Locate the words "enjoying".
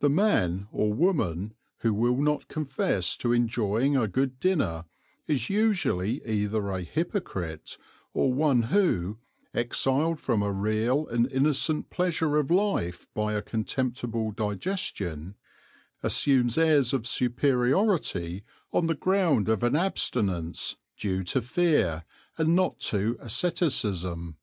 3.34-3.94